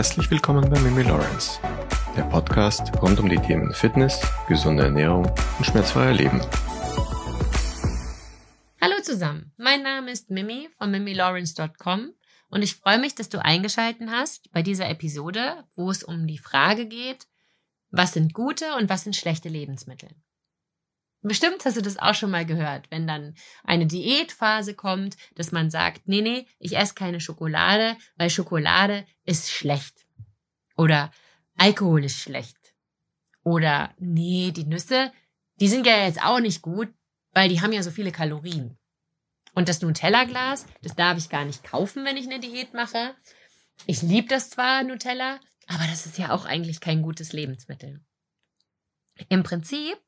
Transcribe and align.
Herzlich 0.00 0.30
willkommen 0.30 0.70
bei 0.70 0.80
Mimi 0.80 1.02
Lawrence, 1.02 1.60
der 2.16 2.22
Podcast 2.22 2.90
rund 3.02 3.20
um 3.20 3.28
die 3.28 3.36
Themen 3.36 3.74
Fitness, 3.74 4.18
gesunde 4.48 4.84
Ernährung 4.84 5.30
und 5.58 5.66
schmerzfreier 5.66 6.14
Leben. 6.14 6.40
Hallo 8.80 8.94
zusammen, 9.02 9.52
mein 9.58 9.82
Name 9.82 10.10
ist 10.10 10.30
Mimi 10.30 10.70
von 10.78 10.90
mimilawrence.com 10.90 12.14
und 12.48 12.62
ich 12.62 12.76
freue 12.76 12.98
mich, 12.98 13.14
dass 13.14 13.28
du 13.28 13.44
eingeschalten 13.44 14.10
hast 14.10 14.50
bei 14.52 14.62
dieser 14.62 14.88
Episode, 14.88 15.64
wo 15.76 15.90
es 15.90 16.02
um 16.02 16.26
die 16.26 16.38
Frage 16.38 16.86
geht, 16.86 17.26
was 17.90 18.14
sind 18.14 18.32
gute 18.32 18.76
und 18.76 18.88
was 18.88 19.04
sind 19.04 19.16
schlechte 19.16 19.50
Lebensmittel. 19.50 20.08
Bestimmt 21.22 21.64
hast 21.64 21.76
du 21.76 21.82
das 21.82 21.98
auch 21.98 22.14
schon 22.14 22.30
mal 22.30 22.46
gehört, 22.46 22.90
wenn 22.90 23.06
dann 23.06 23.34
eine 23.64 23.86
Diätphase 23.86 24.74
kommt, 24.74 25.16
dass 25.34 25.52
man 25.52 25.70
sagt, 25.70 26.02
nee, 26.06 26.22
nee, 26.22 26.46
ich 26.58 26.76
esse 26.76 26.94
keine 26.94 27.20
Schokolade, 27.20 27.96
weil 28.16 28.30
Schokolade 28.30 29.04
ist 29.24 29.50
schlecht. 29.50 30.06
Oder 30.76 31.10
Alkohol 31.58 32.04
ist 32.04 32.18
schlecht. 32.18 32.56
Oder 33.44 33.94
nee, 33.98 34.50
die 34.50 34.64
Nüsse, 34.64 35.12
die 35.56 35.68
sind 35.68 35.86
ja 35.86 36.04
jetzt 36.04 36.22
auch 36.22 36.40
nicht 36.40 36.62
gut, 36.62 36.88
weil 37.32 37.50
die 37.50 37.60
haben 37.60 37.72
ja 37.72 37.82
so 37.82 37.90
viele 37.90 38.12
Kalorien. 38.12 38.78
Und 39.54 39.68
das 39.68 39.82
Nutella-Glas, 39.82 40.66
das 40.82 40.94
darf 40.94 41.18
ich 41.18 41.28
gar 41.28 41.44
nicht 41.44 41.64
kaufen, 41.64 42.04
wenn 42.04 42.16
ich 42.16 42.26
eine 42.26 42.40
Diät 42.40 42.72
mache. 42.72 43.14
Ich 43.86 44.00
liebe 44.00 44.28
das 44.28 44.48
zwar, 44.48 44.84
Nutella, 44.84 45.38
aber 45.66 45.84
das 45.90 46.06
ist 46.06 46.16
ja 46.16 46.32
auch 46.32 46.46
eigentlich 46.46 46.80
kein 46.80 47.02
gutes 47.02 47.34
Lebensmittel. 47.34 48.00
Im 49.28 49.42
Prinzip 49.42 49.98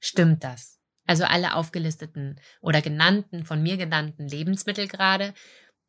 stimmt 0.00 0.44
das. 0.44 0.78
Also 1.06 1.24
alle 1.24 1.54
aufgelisteten 1.54 2.40
oder 2.60 2.82
genannten, 2.82 3.44
von 3.44 3.62
mir 3.62 3.76
genannten 3.76 4.28
Lebensmittel 4.28 4.88
gerade 4.88 5.32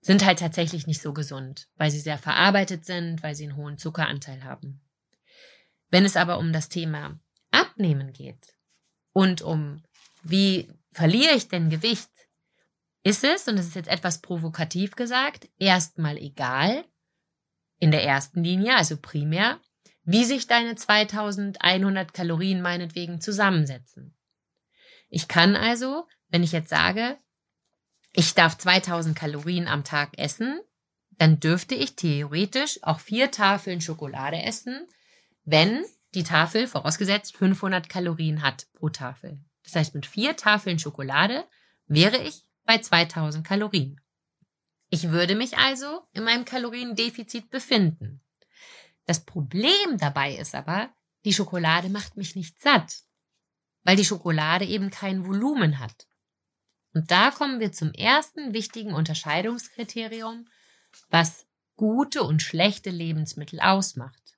sind 0.01 0.25
halt 0.25 0.39
tatsächlich 0.39 0.87
nicht 0.87 1.01
so 1.01 1.13
gesund, 1.13 1.67
weil 1.75 1.91
sie 1.91 1.99
sehr 1.99 2.17
verarbeitet 2.17 2.85
sind, 2.85 3.21
weil 3.21 3.35
sie 3.35 3.43
einen 3.43 3.57
hohen 3.57 3.77
Zuckeranteil 3.77 4.43
haben. 4.43 4.81
Wenn 5.89 6.05
es 6.05 6.15
aber 6.15 6.37
um 6.37 6.53
das 6.53 6.69
Thema 6.69 7.19
Abnehmen 7.51 8.13
geht 8.13 8.55
und 9.11 9.41
um 9.41 9.83
wie 10.23 10.71
verliere 10.91 11.33
ich 11.35 11.47
denn 11.49 11.69
Gewicht, 11.69 12.09
ist 13.03 13.23
es, 13.23 13.47
und 13.47 13.57
das 13.57 13.67
ist 13.67 13.75
jetzt 13.75 13.89
etwas 13.89 14.21
provokativ 14.21 14.95
gesagt, 14.95 15.49
erstmal 15.57 16.17
egal, 16.17 16.85
in 17.79 17.91
der 17.91 18.03
ersten 18.03 18.43
Linie, 18.43 18.75
also 18.75 18.97
primär, 18.97 19.59
wie 20.11 20.25
sich 20.25 20.47
deine 20.47 20.73
2100 20.73 22.15
Kalorien 22.15 22.63
meinetwegen 22.63 23.21
zusammensetzen. 23.21 24.17
Ich 25.07 25.27
kann 25.27 25.55
also, 25.55 26.07
wenn 26.29 26.41
ich 26.41 26.51
jetzt 26.51 26.69
sage, 26.69 27.15
ich 28.13 28.33
darf 28.33 28.57
2000 28.57 29.15
Kalorien 29.15 29.67
am 29.67 29.83
Tag 29.83 30.17
essen, 30.17 30.59
dann 31.19 31.39
dürfte 31.39 31.75
ich 31.75 31.95
theoretisch 31.95 32.79
auch 32.81 32.99
vier 32.99 33.29
Tafeln 33.29 33.81
Schokolade 33.81 34.41
essen, 34.41 34.87
wenn 35.43 35.85
die 36.15 36.23
Tafel 36.23 36.65
vorausgesetzt 36.65 37.37
500 37.37 37.87
Kalorien 37.87 38.41
hat 38.41 38.65
pro 38.73 38.89
Tafel. 38.89 39.39
Das 39.63 39.75
heißt, 39.75 39.93
mit 39.93 40.07
vier 40.07 40.35
Tafeln 40.35 40.79
Schokolade 40.79 41.45
wäre 41.85 42.17
ich 42.17 42.45
bei 42.65 42.79
2000 42.79 43.45
Kalorien. 43.45 44.01
Ich 44.89 45.11
würde 45.11 45.35
mich 45.35 45.59
also 45.59 46.01
in 46.13 46.23
meinem 46.23 46.45
Kaloriendefizit 46.45 47.51
befinden. 47.51 48.23
Das 49.09 49.25
Problem 49.25 49.97
dabei 49.97 50.35
ist 50.35 50.53
aber, 50.53 50.93
die 51.25 51.33
Schokolade 51.33 51.89
macht 51.89 52.15
mich 52.15 52.35
nicht 52.35 52.61
satt, 52.61 53.05
weil 53.81 53.95
die 53.95 54.05
Schokolade 54.05 54.65
eben 54.65 54.91
kein 54.91 55.25
Volumen 55.25 55.79
hat. 55.79 56.05
Und 56.93 57.09
da 57.09 57.31
kommen 57.31 57.59
wir 57.59 57.71
zum 57.71 57.91
ersten 57.91 58.53
wichtigen 58.53 58.93
Unterscheidungskriterium, 58.93 60.47
was 61.09 61.47
gute 61.75 62.21
und 62.21 62.43
schlechte 62.43 62.91
Lebensmittel 62.91 63.59
ausmacht. 63.59 64.37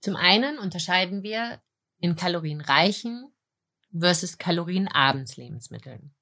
Zum 0.00 0.16
einen 0.16 0.56
unterscheiden 0.58 1.22
wir 1.22 1.60
in 1.98 2.16
kalorienreichen 2.16 3.34
versus 3.92 4.38
kalorienabends 4.38 5.36
Lebensmitteln. 5.36 6.14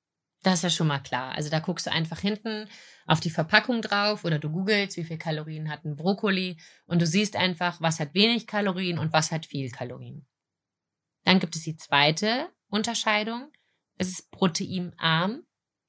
Das 0.42 0.54
ist 0.54 0.62
ja 0.62 0.70
schon 0.70 0.86
mal 0.86 1.00
klar. 1.00 1.34
Also 1.34 1.50
da 1.50 1.58
guckst 1.58 1.86
du 1.86 1.92
einfach 1.92 2.18
hinten 2.18 2.68
auf 3.06 3.20
die 3.20 3.30
Verpackung 3.30 3.82
drauf 3.82 4.24
oder 4.24 4.38
du 4.38 4.50
googelst, 4.50 4.96
wie 4.96 5.04
viel 5.04 5.18
Kalorien 5.18 5.68
hat 5.68 5.84
ein 5.84 5.96
Brokkoli 5.96 6.58
und 6.86 7.02
du 7.02 7.06
siehst 7.06 7.36
einfach, 7.36 7.80
was 7.80 8.00
hat 8.00 8.14
wenig 8.14 8.46
Kalorien 8.46 8.98
und 8.98 9.12
was 9.12 9.32
hat 9.32 9.44
viel 9.44 9.70
Kalorien. 9.70 10.26
Dann 11.24 11.40
gibt 11.40 11.56
es 11.56 11.62
die 11.62 11.76
zweite 11.76 12.48
Unterscheidung. 12.68 13.52
Es 13.96 14.08
ist 14.08 14.30
proteinarm 14.30 15.42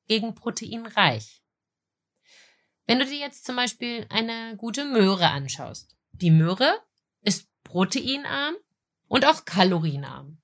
gegen 0.07 0.35
proteinreich. 0.35 1.41
Wenn 2.87 2.99
du 2.99 3.05
dir 3.05 3.19
jetzt 3.19 3.45
zum 3.45 3.55
Beispiel 3.55 4.05
eine 4.09 4.57
gute 4.57 4.83
Möhre 4.83 5.29
anschaust. 5.29 5.95
Die 6.11 6.31
Möhre 6.31 6.77
ist 7.21 7.47
proteinarm 7.63 8.55
und 9.07 9.25
auch 9.25 9.45
kalorienarm. 9.45 10.41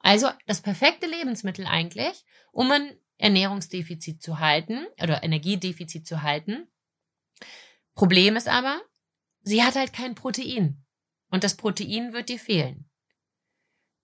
Also 0.00 0.28
das 0.46 0.60
perfekte 0.60 1.06
Lebensmittel 1.06 1.66
eigentlich, 1.66 2.24
um 2.50 2.70
ein 2.72 2.98
Ernährungsdefizit 3.18 4.22
zu 4.22 4.38
halten 4.38 4.86
oder 5.02 5.22
Energiedefizit 5.22 6.06
zu 6.06 6.22
halten. 6.22 6.66
Problem 7.94 8.36
ist 8.36 8.48
aber, 8.48 8.80
sie 9.42 9.62
hat 9.62 9.76
halt 9.76 9.92
kein 9.92 10.14
Protein. 10.14 10.84
Und 11.30 11.44
das 11.44 11.56
Protein 11.56 12.12
wird 12.12 12.28
dir 12.28 12.38
fehlen. 12.38 12.88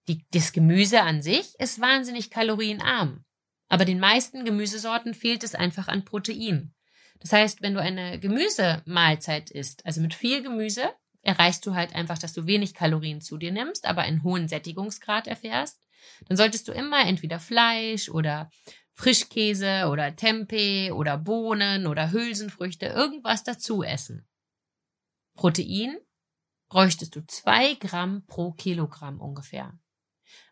Die, 0.09 0.27
das 0.33 0.53
Gemüse 0.53 1.03
an 1.03 1.23
sich 1.23 1.55
ist 1.59 1.81
wahnsinnig 1.81 2.31
kalorienarm. 2.31 3.25
Aber 3.69 3.85
den 3.85 4.01
meisten 4.01 4.45
Gemüsesorten 4.45 5.15
fehlt 5.15 5.45
es 5.45 5.55
einfach 5.55 5.87
an 5.89 6.05
Protein. 6.05 6.75
Das 7.21 7.33
heißt, 7.33 7.63
wenn 7.63 7.75
du 7.75 7.81
eine 7.81 8.19
Gemüsemahlzeit 8.19 9.51
isst, 9.51 9.85
also 9.87 10.01
mit 10.01 10.15
viel 10.15 10.43
Gemüse, 10.43 10.91
erreichst 11.23 11.67
du 11.67 11.75
halt 11.75 11.95
einfach, 11.95 12.19
dass 12.19 12.33
du 12.33 12.47
wenig 12.47 12.75
Kalorien 12.75 13.21
zu 13.21 13.37
dir 13.37 13.53
nimmst, 13.53 13.87
aber 13.87 14.03
einen 14.03 14.25
hohen 14.25 14.49
Sättigungsgrad 14.49 15.27
erfährst. 15.27 15.79
Dann 16.27 16.37
solltest 16.37 16.67
du 16.67 16.73
immer 16.73 17.07
entweder 17.07 17.39
Fleisch 17.39 18.09
oder 18.09 18.51
Frischkäse 18.93 19.89
oder 19.89 20.15
Tempeh 20.15 20.91
oder 20.93 21.17
Bohnen 21.17 21.87
oder 21.87 22.13
Hülsenfrüchte, 22.13 22.87
irgendwas 22.87 23.45
dazu 23.45 23.83
essen. 23.83 24.29
Protein 25.35 25.99
bräuchtest 26.69 27.17
du 27.17 27.27
zwei 27.27 27.75
Gramm 27.75 28.25
pro 28.27 28.53
Kilogramm 28.53 29.21
ungefähr. 29.21 29.79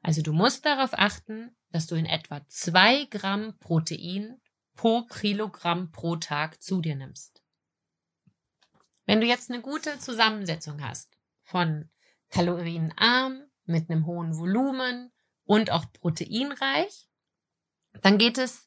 Also 0.02 0.22
du 0.22 0.32
musst 0.32 0.64
darauf 0.64 0.90
achten, 0.92 1.54
dass 1.70 1.86
du 1.86 1.94
in 1.94 2.06
etwa 2.06 2.46
zwei 2.48 3.04
Gramm 3.04 3.58
Protein 3.58 4.40
pro 4.74 5.02
Kilogramm 5.02 5.90
pro 5.90 6.16
Tag 6.16 6.62
zu 6.62 6.80
dir 6.80 6.96
nimmst. 6.96 7.42
Wenn 9.06 9.20
du 9.20 9.26
jetzt 9.26 9.50
eine 9.50 9.60
gute 9.60 9.98
Zusammensetzung 9.98 10.82
hast 10.82 11.16
von 11.42 11.90
kalorienarm 12.30 13.42
mit 13.64 13.90
einem 13.90 14.06
hohen 14.06 14.36
Volumen 14.36 15.12
und 15.44 15.70
auch 15.70 15.90
proteinreich, 15.92 17.08
dann 18.02 18.18
geht 18.18 18.38
es 18.38 18.66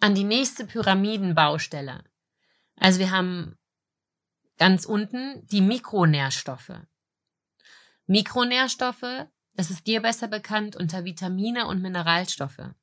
an 0.00 0.14
die 0.14 0.24
nächste 0.24 0.66
Pyramidenbaustelle. 0.66 2.04
Also 2.76 2.98
wir 2.98 3.10
haben 3.10 3.56
ganz 4.58 4.84
unten 4.84 5.46
die 5.48 5.60
Mikronährstoffe. 5.60 6.72
Mikronährstoffe, 8.06 9.26
das 9.54 9.70
ist 9.70 9.86
dir 9.86 10.02
besser 10.02 10.28
bekannt 10.28 10.76
unter 10.76 11.04
Vitamine 11.04 11.66
und 11.66 11.80
Mineralstoffe. 11.80 12.74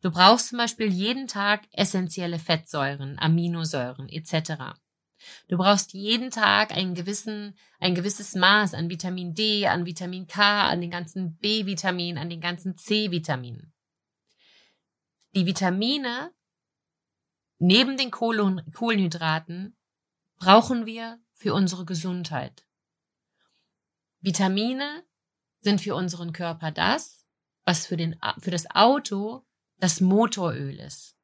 Du 0.00 0.10
brauchst 0.10 0.48
zum 0.48 0.58
Beispiel 0.58 0.88
jeden 0.92 1.26
Tag 1.26 1.62
essentielle 1.72 2.38
Fettsäuren, 2.38 3.18
Aminosäuren 3.18 4.08
etc. 4.08 4.74
Du 5.48 5.56
brauchst 5.56 5.92
jeden 5.94 6.30
Tag 6.30 6.72
einen 6.72 6.94
gewissen, 6.94 7.56
ein 7.80 7.94
gewisses 7.94 8.34
Maß 8.34 8.74
an 8.74 8.88
Vitamin 8.88 9.34
D, 9.34 9.66
an 9.66 9.86
Vitamin 9.86 10.26
K, 10.26 10.68
an 10.68 10.80
den 10.80 10.90
ganzen 10.90 11.36
B-Vitaminen, 11.38 12.18
an 12.18 12.30
den 12.30 12.40
ganzen 12.40 12.76
C-Vitaminen. 12.76 13.72
Die 15.34 15.46
Vitamine 15.46 16.32
neben 17.58 17.96
den 17.96 18.10
Kohlenhydraten 18.10 19.76
brauchen 20.36 20.86
wir 20.86 21.20
für 21.34 21.54
unsere 21.54 21.84
Gesundheit. 21.84 22.66
Vitamine 24.20 25.04
sind 25.60 25.80
für 25.80 25.94
unseren 25.94 26.32
Körper 26.32 26.70
das, 26.70 27.26
was 27.64 27.86
für, 27.86 27.96
den, 27.96 28.18
für 28.38 28.50
das 28.50 28.70
Auto 28.70 29.44
das 29.78 30.00
Motoröl 30.00 30.78
ist. 30.78 31.16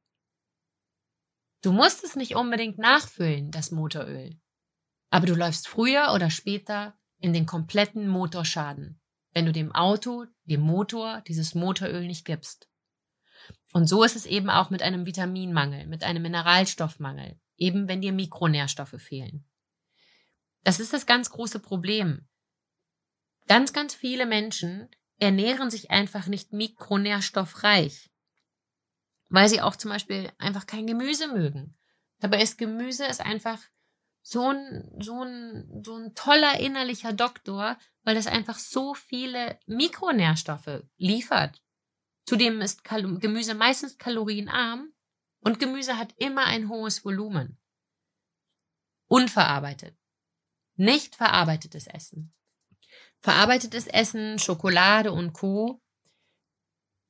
Du 1.63 1.73
musst 1.73 2.03
es 2.03 2.17
nicht 2.17 2.35
unbedingt 2.35 2.79
nachfüllen, 2.79 3.51
das 3.51 3.71
Motoröl. 3.71 4.39
Aber 5.11 5.27
du 5.27 5.35
läufst 5.35 5.69
früher 5.69 6.13
oder 6.15 6.31
später 6.31 6.99
in 7.19 7.33
den 7.33 7.47
kompletten 7.47 8.09
Motorschaden, 8.09 9.01
wenn 9.33 9.47
du 9.47 9.53
dem 9.53 9.73
Auto, 9.73 10.27
dem 10.45 10.63
Motor, 10.63 11.21
dieses 11.23 11.55
Motoröl 11.55 12.07
nicht 12.07 12.25
gibst. 12.25 12.69
Und 13.73 13.87
so 13.87 14.05
ist 14.05 14.17
es 14.17 14.27
eben 14.27 14.51
auch 14.51 14.71
mit 14.71 14.83
einem 14.83 15.07
Vitaminmangel, 15.07 15.87
mit 15.87 16.05
einem 16.05 16.23
Mineralstoffmangel, 16.23 17.41
eben 17.57 17.89
wenn 17.89 18.01
dir 18.01 18.13
Mikronährstoffe 18.13 19.01
fehlen. 19.01 19.45
Das 20.65 20.81
ist 20.81 20.93
das 20.93 21.07
ganz 21.07 21.31
große 21.31 21.59
Problem. 21.59 22.29
Ganz, 23.49 23.73
ganz 23.73 23.95
viele 23.95 24.27
Menschen 24.27 24.89
ernähren 25.19 25.71
sich 25.71 25.91
einfach 25.91 26.27
nicht 26.27 26.53
mikronährstoffreich, 26.53 28.11
weil 29.29 29.49
sie 29.49 29.61
auch 29.61 29.77
zum 29.77 29.91
Beispiel 29.91 30.31
einfach 30.39 30.67
kein 30.67 30.87
Gemüse 30.87 31.29
mögen. 31.29 31.77
Dabei 32.19 32.43
ist 32.43 32.59
Gemüse 32.59 33.05
ist 33.07 33.21
einfach 33.21 33.61
so 34.23 34.51
ein, 34.51 34.97
so 35.01 35.23
ein, 35.23 35.83
so 35.85 35.97
ein 35.97 36.15
toller 36.15 36.61
innerlicher 36.61 37.13
Doktor, 37.13 37.77
weil 38.05 38.15
das 38.15 38.27
einfach 38.27 38.59
so 38.59 38.95
viele 38.95 39.59
Mikronährstoffe 39.67 40.85
liefert. 40.97 41.62
Zudem 42.25 42.61
ist 42.61 42.85
Kal 42.85 43.03
Gemüse 43.19 43.55
meistens 43.55 43.99
kalorienarm 43.99 44.93
und 45.41 45.59
Gemüse 45.59 45.99
hat 45.99 46.15
immer 46.19 46.45
ein 46.45 46.69
hohes 46.69 47.05
Volumen. 47.05 47.59
Unverarbeitet. 49.09 49.97
Nicht 50.77 51.17
verarbeitetes 51.17 51.87
Essen. 51.87 52.33
Verarbeitetes 53.21 53.87
Essen, 53.87 54.39
Schokolade 54.39 55.13
und 55.13 55.33
Co. 55.33 55.83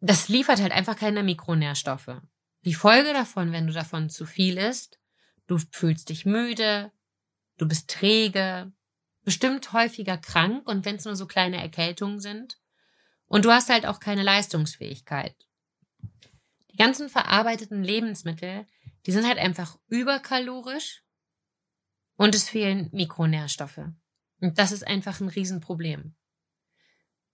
Das 0.01 0.29
liefert 0.29 0.61
halt 0.61 0.73
einfach 0.73 0.97
keine 0.97 1.23
Mikronährstoffe. 1.23 2.21
Die 2.65 2.75
Folge 2.75 3.13
davon, 3.13 3.53
wenn 3.53 3.67
du 3.67 3.73
davon 3.73 4.09
zu 4.09 4.27
viel 4.27 4.59
isst, 4.59 4.99
du 5.47 5.59
fühlst 5.71 6.09
dich 6.09 6.27
müde, 6.27 6.93
du 7.59 7.67
bist 7.67 7.91
träge, 7.91 8.73
bestimmt 9.25 9.73
häufiger 9.73 10.19
krank 10.19 10.67
und 10.69 10.85
wenn 10.85 10.97
es 10.97 11.05
nur 11.05 11.17
so 11.17 11.27
kleine 11.27 11.61
Erkältungen 11.61 12.21
sind. 12.21 12.59
Und 13.33 13.47
du 13.47 13.51
hast 13.51 13.71
halt 13.71 13.87
auch 13.87 13.99
keine 13.99 14.23
Leistungsfähigkeit. 14.23 15.35
Die 16.71 16.77
ganzen 16.77 17.09
verarbeiteten 17.09 17.83
Lebensmittel, 17.83 18.67
die 19.07 19.13
sind 19.13 19.27
halt 19.27 19.39
einfach 19.39 19.79
überkalorisch 19.87 21.03
und 22.17 22.35
es 22.35 22.51
fehlen 22.51 22.91
Mikronährstoffe. 22.93 23.81
Und 24.43 24.59
das 24.59 24.71
ist 24.71 24.87
einfach 24.87 25.19
ein 25.21 25.29
Riesenproblem. 25.29 26.15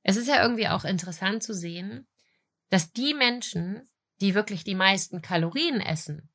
Es 0.05 0.17
ist 0.17 0.29
ja 0.29 0.41
irgendwie 0.41 0.69
auch 0.69 0.85
interessant 0.85 1.43
zu 1.43 1.53
sehen, 1.53 2.07
dass 2.69 2.93
die 2.93 3.13
Menschen, 3.13 3.91
die 4.21 4.37
wirklich 4.37 4.63
die 4.63 4.77
meisten 4.77 5.21
Kalorien 5.21 5.81
essen, 5.81 6.31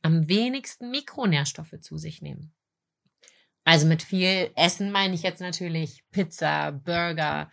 am 0.00 0.26
wenigsten 0.26 0.90
Mikronährstoffe 0.90 1.78
zu 1.82 1.98
sich 1.98 2.22
nehmen. 2.22 2.54
Also 3.64 3.86
mit 3.86 4.02
viel 4.02 4.52
Essen 4.56 4.90
meine 4.90 5.14
ich 5.14 5.22
jetzt 5.22 5.42
natürlich 5.42 6.02
Pizza, 6.10 6.72
Burger, 6.72 7.50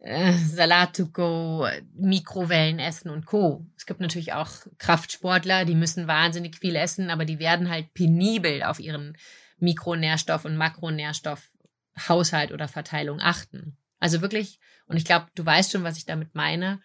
äh, 0.00 0.32
Salat 0.32 0.96
to 0.96 1.06
go, 1.06 1.66
Mikrowellenessen 1.94 3.10
und 3.10 3.26
Co. 3.26 3.66
Es 3.76 3.86
gibt 3.86 4.00
natürlich 4.00 4.32
auch 4.32 4.50
Kraftsportler, 4.78 5.64
die 5.64 5.74
müssen 5.74 6.08
wahnsinnig 6.08 6.56
viel 6.56 6.74
essen, 6.76 7.10
aber 7.10 7.24
die 7.24 7.38
werden 7.38 7.70
halt 7.70 7.92
penibel 7.94 8.62
auf 8.62 8.80
ihren 8.80 9.16
Mikronährstoff- 9.60 10.46
und 10.46 10.56
Makronährstoffhaushalt 10.56 12.52
oder 12.52 12.66
Verteilung 12.66 13.20
achten. 13.20 13.76
Also 13.98 14.22
wirklich, 14.22 14.58
und 14.86 14.96
ich 14.96 15.04
glaube, 15.04 15.26
du 15.34 15.44
weißt 15.44 15.72
schon, 15.72 15.84
was 15.84 15.98
ich 15.98 16.06
damit 16.06 16.34
meine, 16.34 16.80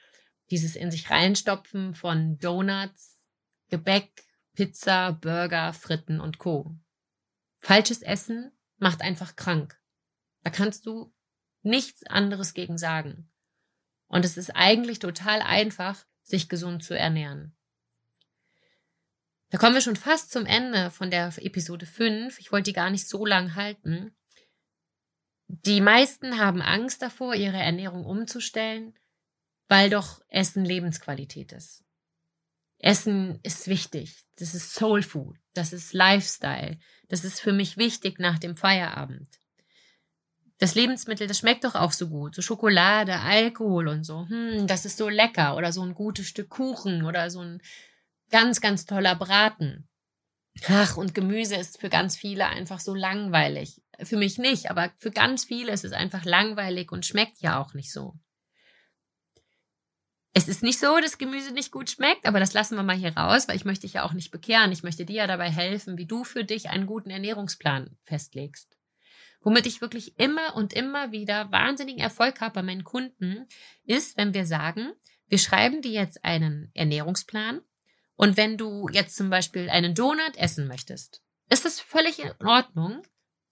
dieses 0.52 0.76
in 0.76 0.92
sich 0.92 1.10
reinstopfen 1.10 1.96
von 1.96 2.38
Donuts, 2.38 3.18
Gebäck, 3.70 4.26
Pizza, 4.54 5.14
Burger, 5.14 5.74
Fritten 5.74 6.20
und 6.20 6.38
Co. 6.38 6.76
Falsches 7.60 8.02
Essen 8.02 8.52
macht 8.78 9.02
einfach 9.02 9.36
krank. 9.36 9.80
Da 10.44 10.50
kannst 10.50 10.86
du 10.86 11.14
nichts 11.66 12.06
anderes 12.06 12.54
gegen 12.54 12.78
sagen. 12.78 13.30
Und 14.08 14.24
es 14.26 14.38
ist 14.38 14.52
eigentlich 14.52 15.00
total 15.00 15.42
einfach, 15.42 16.06
sich 16.24 16.50
gesund 16.50 16.84
zu 16.84 16.98
ernähren. 16.98 17.56
Da 19.50 19.58
kommen 19.58 19.76
wir 19.76 19.82
schon 19.82 19.96
fast 19.96 20.32
zum 20.32 20.46
Ende 20.46 20.92
von 20.92 21.12
der 21.12 21.32
Episode 21.38 21.86
5. 21.86 22.40
Ich 22.40 22.52
wollte 22.52 22.72
die 22.72 22.74
gar 22.74 22.90
nicht 22.90 23.08
so 23.08 23.26
lang 23.26 23.56
halten. 23.56 24.16
Die 25.48 25.82
meisten 25.82 26.40
haben 26.40 26.62
Angst 26.62 27.02
davor, 27.02 27.36
ihre 27.36 27.58
Ernährung 27.58 28.06
umzustellen, 28.06 28.98
weil 29.68 29.90
doch 29.90 30.22
Essen 30.30 30.66
Lebensqualität 30.66 31.52
ist. 31.52 31.84
Essen 32.80 33.40
ist 33.44 33.68
wichtig. 33.68 34.26
Das 34.38 34.54
ist 34.54 34.74
Soul 34.74 35.04
Food. 35.04 35.38
Das 35.54 35.74
ist 35.74 35.94
Lifestyle. 35.94 36.80
Das 37.08 37.24
ist 37.24 37.40
für 37.40 37.54
mich 37.54 37.78
wichtig 37.78 38.20
nach 38.20 38.40
dem 38.40 38.58
Feierabend 38.58 39.40
das 40.58 40.76
Lebensmittel, 40.76 41.28
das 41.28 41.40
schmeckt 41.40 41.64
doch 41.64 41.76
auch 41.76 41.92
so 41.92 42.08
gut. 42.08 42.36
So 42.36 42.42
Schokolade, 42.42 43.20
Alkohol 43.20 43.88
und 43.88 44.04
so. 44.04 44.26
Hm, 44.28 44.68
das 44.68 44.86
ist 44.86 44.98
so 44.98 45.10
lecker. 45.10 45.58
Oder 45.58 45.74
so 45.74 45.82
ein 45.82 45.94
gutes 45.94 46.28
Stück 46.28 46.50
Kuchen 46.50 47.04
oder 47.04 47.30
so 47.30 47.42
ein 47.42 47.62
ganz, 48.32 48.62
ganz 48.62 48.86
toller 48.86 49.16
Braten. 49.16 49.88
Ach, 50.70 50.96
und 50.96 51.14
Gemüse 51.14 51.56
ist 51.56 51.82
für 51.82 51.90
ganz 51.90 52.16
viele 52.16 52.48
einfach 52.48 52.80
so 52.80 52.96
langweilig. 52.96 53.82
Für 54.04 54.18
mich 54.18 54.38
nicht, 54.38 54.70
aber 54.70 54.92
für 54.98 55.12
ganz 55.12 55.44
viele 55.44 55.72
ist 55.72 55.84
es 55.84 55.92
einfach 55.92 56.24
langweilig 56.24 56.92
und 56.92 57.06
schmeckt 57.06 57.42
ja 57.42 57.60
auch 57.60 57.74
nicht 57.74 57.92
so. 57.92 58.14
Es 60.34 60.48
ist 60.50 60.64
nicht 60.64 60.80
so, 60.80 61.00
dass 61.00 61.18
Gemüse 61.18 61.54
nicht 61.54 61.72
gut 61.72 61.90
schmeckt, 61.90 62.26
aber 62.26 62.40
das 62.40 62.54
lassen 62.54 62.76
wir 62.76 62.84
mal 62.84 62.96
hier 62.96 63.16
raus, 63.16 63.48
weil 63.48 63.56
ich 63.56 63.64
möchte 63.64 63.84
dich 63.84 63.94
ja 63.94 64.04
auch 64.04 64.12
nicht 64.12 64.32
bekehren. 64.32 64.72
Ich 64.72 64.84
möchte 64.84 65.06
dir 65.06 65.16
ja 65.16 65.28
dabei 65.28 65.50
helfen, 65.50 65.98
wie 65.98 66.06
du 66.06 66.26
für 66.26 66.44
dich 66.44 66.70
einen 66.70 66.88
guten 66.88 67.10
Ernährungsplan 67.10 67.98
festlegst. 68.04 68.75
Womit 69.46 69.68
ich 69.68 69.80
wirklich 69.80 70.20
immer 70.20 70.56
und 70.56 70.74
immer 70.74 71.12
wieder 71.12 71.52
wahnsinnigen 71.52 72.02
Erfolg 72.02 72.42
habe 72.42 72.56
bei 72.56 72.64
meinen 72.64 72.84
Kunden, 72.84 73.48
ist, 73.84 74.18
wenn 74.18 74.34
wir 74.34 74.48
sagen, 74.48 74.92
wir 75.28 75.38
schreiben 75.38 75.84
dir 75.84 75.92
jetzt 75.92 76.26
einen 76.26 76.72
Ernährungsplan. 76.74 77.62
Und 78.16 78.38
wenn 78.38 78.58
du 78.58 78.90
jetzt 78.90 79.16
zum 79.16 79.30
Beispiel 79.30 79.70
einen 79.70 79.94
Donut 79.94 80.36
essen 80.36 80.68
möchtest, 80.68 81.22
ist 81.48 81.64
das 81.64 81.80
völlig 81.80 82.18
in 82.18 82.32
Ordnung, 82.44 83.04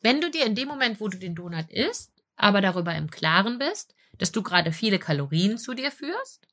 wenn 0.01 0.19
du 0.19 0.31
dir 0.31 0.48
in 0.48 0.56
dem 0.56 0.68
Moment, 0.68 1.00
wo 1.00 1.10
du 1.10 1.19
den 1.19 1.36
Donut 1.36 1.69
isst, 1.69 2.12
aber 2.36 2.60
darüber 2.60 2.95
im 2.95 3.12
Klaren 3.12 3.60
bist, 3.60 3.94
dass 4.18 4.31
du 4.31 4.42
gerade 4.42 4.72
viele 4.72 4.98
Kalorien 4.98 5.60
zu 5.60 5.75
dir 5.75 5.92
führst, 5.92 6.48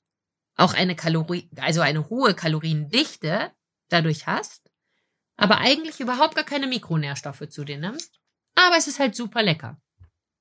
auch 0.56 0.75
eine 0.75 0.96
Kalorie, 0.96 1.48
also 1.56 1.81
eine 1.81 2.10
hohe 2.10 2.34
Kaloriendichte 2.34 3.52
dadurch 3.88 4.26
hast, 4.26 4.70
aber 5.38 5.58
eigentlich 5.60 5.98
überhaupt 5.98 6.34
gar 6.34 6.44
keine 6.44 6.66
Mikronährstoffe 6.66 7.48
zu 7.48 7.64
dir 7.64 7.78
nimmst 7.78 8.20
aber 8.55 8.76
es 8.76 8.87
ist 8.87 8.99
halt 8.99 9.14
super 9.14 9.43
lecker. 9.43 9.81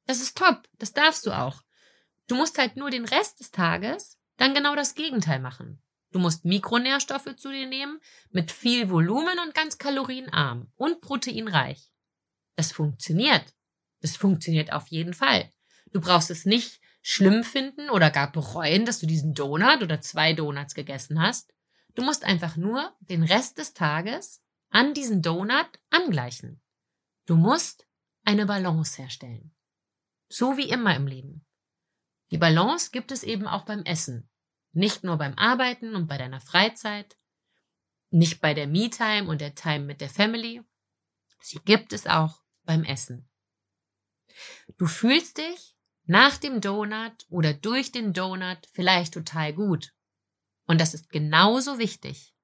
Das 0.06 0.22
ist 0.22 0.38
top. 0.38 0.68
Das 0.78 0.94
darfst 0.94 1.26
du 1.26 1.32
auch. 1.32 1.62
Du 2.28 2.36
musst 2.36 2.58
halt 2.58 2.76
nur 2.76 2.90
den 2.90 3.06
Rest 3.06 3.40
des 3.40 3.52
Tages 3.52 4.18
dann 4.38 4.54
genau 4.54 4.76
das 4.76 4.96
Gegenteil 4.96 5.40
machen. 5.40 5.82
Du 6.12 6.20
musst 6.20 6.46
Mikronährstoffe 6.46 7.36
zu 7.36 7.52
dir 7.52 7.68
nehmen, 7.68 8.00
mit 8.32 8.52
viel 8.52 8.90
Volumen 8.90 9.38
und 9.40 9.54
ganz 9.54 9.78
kalorienarm 9.78 10.72
und 10.76 11.02
proteinreich. 11.02 11.92
Das 12.56 12.72
funktioniert. 12.72 13.54
Das 14.02 14.16
funktioniert 14.16 14.72
auf 14.74 14.88
jeden 14.88 15.14
Fall. 15.14 15.52
Du 15.92 16.02
brauchst 16.02 16.32
es 16.32 16.46
nicht 16.46 16.82
schlimm 17.02 17.44
finden 17.44 17.90
oder 17.90 18.10
gar 18.10 18.32
bereuen, 18.32 18.86
dass 18.86 19.00
du 19.00 19.06
diesen 19.06 19.34
Donut 19.34 19.82
oder 19.82 20.02
zwei 20.02 20.34
Donuts 20.34 20.74
gegessen 20.74 21.22
hast. 21.22 21.54
Du 21.96 22.04
musst 22.04 22.24
einfach 22.24 22.56
nur 22.56 22.96
den 23.02 23.24
Rest 23.24 23.58
des 23.58 23.74
Tages 23.74 24.42
an 24.70 24.94
diesen 24.94 25.22
Donut 25.22 25.70
angleichen. 25.90 26.62
Du 27.26 27.36
musst 27.36 27.88
eine 28.30 28.46
Balance 28.46 29.02
herstellen. 29.02 29.52
So 30.30 30.56
wie 30.56 30.70
immer 30.70 30.96
im 30.96 31.08
Leben. 31.08 31.48
Die 32.30 32.38
Balance 32.38 32.92
gibt 32.92 33.12
es 33.12 33.24
eben 33.24 33.48
auch 33.48 33.66
beim 33.66 33.82
Essen. 33.86 34.30
Nicht 34.72 35.04
nur 35.04 35.18
beim 35.18 35.34
Arbeiten 35.34 35.96
und 35.96 36.06
bei 36.06 36.20
deiner 36.20 36.40
Freizeit, 36.40 37.18
nicht 38.12 38.40
bei 38.40 38.54
der 38.54 38.68
Me-Time 38.68 39.28
und 39.28 39.42
der 39.42 39.56
Time 39.56 39.80
mit 39.80 40.00
der 40.00 40.12
Family. 40.12 40.62
Sie 41.42 41.58
gibt 41.66 41.92
es 41.92 42.06
auch 42.06 42.44
beim 42.66 42.84
Essen. 42.84 43.28
Du 44.78 44.86
fühlst 44.86 45.40
dich 45.40 45.76
nach 46.04 46.38
dem 46.38 46.62
Donut 46.62 47.26
oder 47.30 47.56
durch 47.56 47.92
den 47.92 48.14
Donut 48.14 48.60
vielleicht 48.74 49.16
total 49.16 49.54
gut. 49.54 49.92
Und 50.68 50.80
das 50.80 50.94
ist 50.94 51.10
genauso 51.10 51.80
wichtig. 51.80 52.36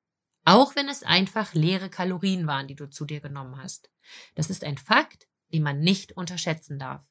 Auch 0.46 0.76
wenn 0.76 0.90
es 0.90 1.04
einfach 1.04 1.54
leere 1.54 1.92
Kalorien 1.92 2.48
waren, 2.48 2.68
die 2.68 2.76
du 2.76 2.90
zu 2.90 3.06
dir 3.06 3.20
genommen 3.20 3.62
hast. 3.62 3.92
Das 4.34 4.50
ist 4.50 4.64
ein 4.64 4.80
Fakt, 4.80 5.28
die 5.56 5.62
man 5.62 5.80
nicht 5.80 6.12
unterschätzen 6.12 6.80
darf. 6.80 7.02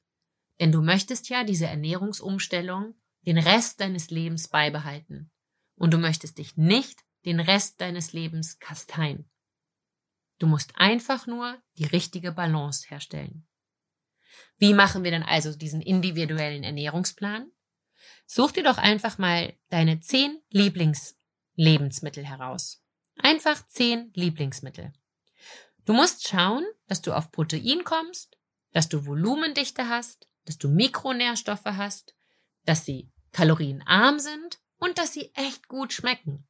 Denn 0.60 0.70
du 0.70 0.82
möchtest 0.82 1.30
ja 1.30 1.44
diese 1.44 1.66
Ernährungsumstellung 1.66 2.94
den 3.22 3.38
Rest 3.38 3.80
deines 3.80 4.10
Lebens 4.10 4.48
beibehalten. 4.48 5.32
Und 5.76 5.94
du 5.94 5.98
möchtest 5.98 6.36
dich 6.36 6.58
nicht 6.58 7.00
den 7.24 7.40
Rest 7.40 7.80
deines 7.80 8.12
Lebens 8.12 8.58
kasteien. 8.58 9.30
Du 10.38 10.46
musst 10.46 10.72
einfach 10.76 11.26
nur 11.26 11.56
die 11.78 11.86
richtige 11.86 12.32
Balance 12.32 12.86
herstellen. 12.90 13.46
Wie 14.58 14.74
machen 14.74 15.04
wir 15.04 15.10
denn 15.10 15.22
also 15.22 15.56
diesen 15.56 15.80
individuellen 15.80 16.64
Ernährungsplan? 16.64 17.50
Such 18.26 18.52
dir 18.52 18.62
doch 18.62 18.76
einfach 18.76 19.16
mal 19.16 19.54
deine 19.70 20.00
zehn 20.00 20.38
Lieblingslebensmittel 20.50 22.26
heraus. 22.26 22.84
Einfach 23.16 23.66
zehn 23.68 24.12
Lieblingsmittel. 24.12 24.92
Du 25.84 25.92
musst 25.92 26.26
schauen, 26.26 26.64
dass 26.86 27.02
du 27.02 27.12
auf 27.12 27.30
Protein 27.30 27.84
kommst, 27.84 28.36
dass 28.72 28.88
du 28.88 29.06
Volumendichte 29.06 29.88
hast, 29.88 30.28
dass 30.44 30.58
du 30.58 30.68
Mikronährstoffe 30.68 31.64
hast, 31.64 32.14
dass 32.64 32.84
sie 32.84 33.10
kalorienarm 33.32 34.18
sind 34.18 34.60
und 34.78 34.98
dass 34.98 35.12
sie 35.12 35.30
echt 35.34 35.68
gut 35.68 35.92
schmecken. 35.92 36.46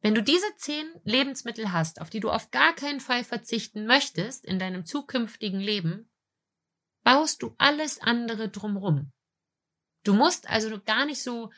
Wenn 0.00 0.14
du 0.14 0.22
diese 0.22 0.54
zehn 0.56 0.88
Lebensmittel 1.04 1.72
hast, 1.72 2.00
auf 2.00 2.08
die 2.08 2.20
du 2.20 2.30
auf 2.30 2.50
gar 2.50 2.74
keinen 2.74 3.00
Fall 3.00 3.24
verzichten 3.24 3.84
möchtest 3.84 4.44
in 4.44 4.58
deinem 4.58 4.84
zukünftigen 4.84 5.60
Leben, 5.60 6.08
baust 7.02 7.42
du 7.42 7.54
alles 7.58 8.00
andere 8.00 8.48
drumrum. 8.48 9.12
Du 10.04 10.14
musst 10.14 10.48
also 10.48 10.80
gar 10.80 11.04
nicht 11.04 11.22
so 11.22 11.50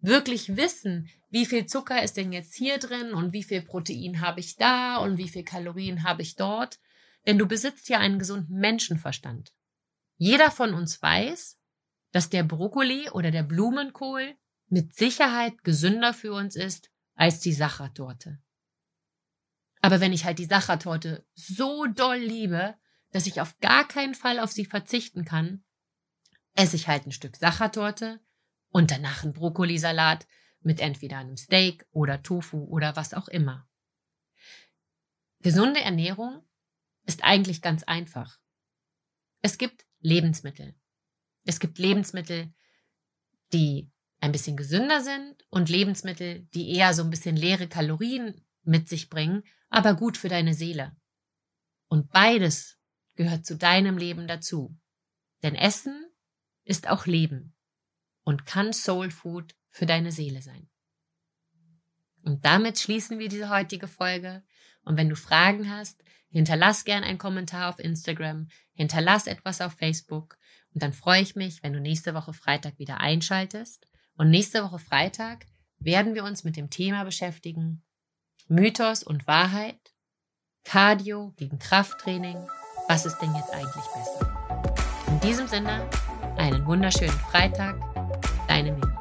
wirklich 0.00 0.56
wissen, 0.56 1.08
wie 1.30 1.46
viel 1.46 1.66
Zucker 1.66 2.02
ist 2.02 2.16
denn 2.16 2.32
jetzt 2.32 2.54
hier 2.54 2.78
drin 2.78 3.12
und 3.12 3.32
wie 3.32 3.42
viel 3.42 3.62
Protein 3.62 4.20
habe 4.20 4.40
ich 4.40 4.56
da 4.56 4.96
und 4.98 5.18
wie 5.18 5.28
viel 5.28 5.44
Kalorien 5.44 6.02
habe 6.02 6.22
ich 6.22 6.36
dort. 6.36 6.78
Denn 7.26 7.38
du 7.38 7.46
besitzt 7.46 7.88
ja 7.88 7.98
einen 7.98 8.18
gesunden 8.18 8.58
Menschenverstand. 8.58 9.52
Jeder 10.16 10.50
von 10.50 10.72
uns 10.72 11.02
weiß, 11.02 11.58
dass 12.12 12.30
der 12.30 12.42
Brokkoli 12.42 13.10
oder 13.10 13.30
der 13.30 13.42
Blumenkohl 13.42 14.36
mit 14.68 14.94
Sicherheit 14.94 15.62
gesünder 15.64 16.14
für 16.14 16.32
uns 16.32 16.56
ist 16.56 16.90
als 17.14 17.40
die 17.40 17.52
Sachertorte. 17.52 18.38
Aber 19.80 20.00
wenn 20.00 20.12
ich 20.12 20.24
halt 20.24 20.38
die 20.38 20.44
Sachertorte 20.44 21.26
so 21.34 21.86
doll 21.86 22.18
liebe, 22.18 22.76
dass 23.10 23.26
ich 23.26 23.40
auf 23.40 23.58
gar 23.60 23.86
keinen 23.86 24.14
Fall 24.14 24.38
auf 24.38 24.50
sie 24.50 24.64
verzichten 24.64 25.24
kann, 25.24 25.64
esse 26.54 26.76
ich 26.76 26.88
halt 26.88 27.06
ein 27.06 27.12
Stück 27.12 27.36
Sachertorte 27.36 28.20
und 28.70 28.90
danach 28.90 29.24
einen 29.24 29.32
Brokkolisalat 29.32 30.26
mit 30.60 30.80
entweder 30.80 31.18
einem 31.18 31.36
Steak 31.36 31.86
oder 31.90 32.22
Tofu 32.22 32.64
oder 32.64 32.96
was 32.96 33.14
auch 33.14 33.28
immer. 33.28 33.68
Gesunde 35.40 35.80
Ernährung 35.80 36.42
ist 37.04 37.24
eigentlich 37.24 37.62
ganz 37.62 37.84
einfach. 37.84 38.38
Es 39.40 39.56
gibt 39.56 39.86
Lebensmittel. 40.00 40.74
Es 41.44 41.60
gibt 41.60 41.78
Lebensmittel, 41.78 42.52
die 43.52 43.90
ein 44.20 44.32
bisschen 44.32 44.56
gesünder 44.56 45.00
sind 45.00 45.46
und 45.48 45.68
Lebensmittel, 45.68 46.46
die 46.54 46.74
eher 46.74 46.92
so 46.92 47.02
ein 47.02 47.10
bisschen 47.10 47.36
leere 47.36 47.68
Kalorien 47.68 48.44
mit 48.62 48.88
sich 48.88 49.08
bringen, 49.08 49.44
aber 49.70 49.94
gut 49.94 50.16
für 50.16 50.28
deine 50.28 50.54
Seele. 50.54 50.96
Und 51.86 52.10
beides 52.10 52.78
gehört 53.14 53.46
zu 53.46 53.56
deinem 53.56 53.96
Leben 53.96 54.26
dazu. 54.26 54.76
Denn 55.42 55.54
Essen 55.54 56.04
ist 56.64 56.88
auch 56.88 57.06
Leben 57.06 57.54
und 58.28 58.44
kann 58.44 58.74
Soul 58.74 59.10
Food 59.10 59.54
für 59.70 59.86
deine 59.86 60.12
Seele 60.12 60.42
sein. 60.42 60.68
Und 62.24 62.44
damit 62.44 62.78
schließen 62.78 63.18
wir 63.18 63.30
diese 63.30 63.48
heutige 63.48 63.88
Folge. 63.88 64.42
Und 64.82 64.98
wenn 64.98 65.08
du 65.08 65.16
Fragen 65.16 65.70
hast, 65.70 66.04
hinterlass 66.28 66.84
gern 66.84 67.04
einen 67.04 67.16
Kommentar 67.16 67.70
auf 67.70 67.78
Instagram, 67.78 68.48
hinterlass 68.74 69.28
etwas 69.28 69.62
auf 69.62 69.72
Facebook 69.72 70.36
und 70.74 70.82
dann 70.82 70.92
freue 70.92 71.22
ich 71.22 71.36
mich, 71.36 71.62
wenn 71.62 71.72
du 71.72 71.80
nächste 71.80 72.12
Woche 72.12 72.34
Freitag 72.34 72.78
wieder 72.78 73.00
einschaltest. 73.00 73.88
Und 74.18 74.28
nächste 74.28 74.62
Woche 74.62 74.78
Freitag 74.78 75.46
werden 75.78 76.14
wir 76.14 76.24
uns 76.24 76.44
mit 76.44 76.58
dem 76.58 76.68
Thema 76.68 77.04
beschäftigen 77.04 77.82
Mythos 78.46 79.02
und 79.02 79.26
Wahrheit, 79.26 79.94
Cardio 80.64 81.32
gegen 81.38 81.58
Krafttraining, 81.58 82.36
was 82.88 83.06
ist 83.06 83.16
denn 83.20 83.34
jetzt 83.34 83.54
eigentlich 83.54 83.86
besser? 83.94 84.84
In 85.06 85.18
diesem 85.20 85.48
Sinne, 85.48 85.88
einen 86.36 86.66
wunderschönen 86.66 87.18
Freitag, 87.30 87.87
deine. 88.48 88.97